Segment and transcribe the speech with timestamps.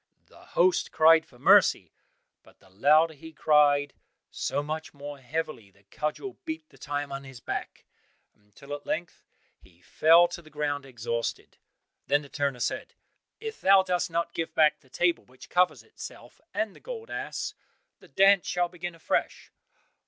[0.25, 1.93] The host cried for mercy;
[2.41, 3.93] but the louder he cried,
[4.31, 7.85] so much more heavily the cudgel beat the time on his back,
[8.33, 9.23] until at length
[9.59, 11.59] he fell to the ground exhausted.
[12.07, 12.95] Then the turner said,
[13.39, 17.53] "If thou dost not give back the table which covers itself, and the gold ass,
[17.99, 19.51] the dance shall begin afresh."